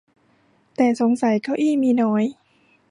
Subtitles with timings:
[0.75, 2.23] แต่สงสัยเก้าอี้มีน้อย